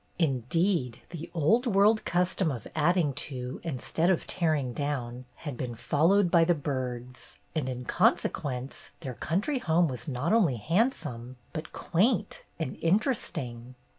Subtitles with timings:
[0.17, 6.31] Indeed, the old world custom of adding to, instead of tearing down, had been followed
[6.31, 12.45] by the Byrds, and in consequence their country home was not only handsome, but quaint
[12.57, 13.75] and interesting.